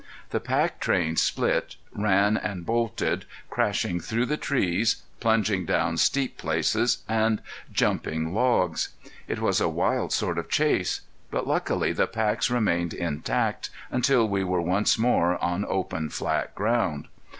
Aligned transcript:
The 0.31 0.39
pack 0.39 0.79
train 0.79 1.15
split, 1.15 1.75
ran 1.93 2.35
and 2.35 2.65
bolted, 2.65 3.25
crashing 3.51 3.99
through 3.99 4.25
the 4.25 4.35
trees, 4.35 5.03
plunging 5.19 5.63
down 5.63 5.97
steep 5.97 6.39
places, 6.39 7.03
and 7.07 7.39
jumping 7.71 8.33
logs. 8.33 8.89
It 9.27 9.37
was 9.37 9.61
a 9.61 9.69
wild 9.69 10.11
sort 10.11 10.39
of 10.39 10.49
chase. 10.49 11.01
But 11.29 11.45
luckily 11.45 11.93
the 11.93 12.07
packs 12.07 12.49
remained 12.49 12.95
intact 12.95 13.69
until 13.91 14.27
we 14.27 14.43
were 14.43 14.59
once 14.59 14.97
more 14.97 15.37
on 15.37 15.63
open, 15.69 16.09
flat 16.09 16.55
ground. 16.55 17.07